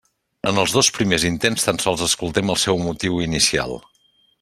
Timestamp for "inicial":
3.31-3.81